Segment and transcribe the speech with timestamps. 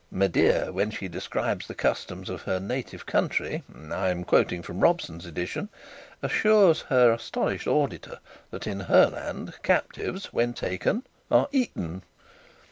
[0.09, 3.61] Medea, when she describes the customs of her native country
[3.91, 5.69] (I am quoting from Robson's edition),
[6.23, 8.17] assures her astonished auditor
[8.49, 12.01] that in her land captives, when taken, are eaten.